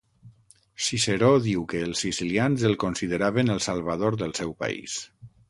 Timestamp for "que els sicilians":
1.73-2.65